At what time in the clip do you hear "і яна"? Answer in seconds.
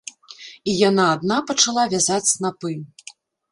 0.73-1.05